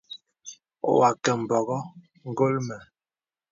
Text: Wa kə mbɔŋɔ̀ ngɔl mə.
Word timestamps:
Wa 0.97 1.09
kə 1.23 1.31
mbɔŋɔ̀ 1.41 1.81
ngɔl 2.29 2.55
mə. 2.67 2.75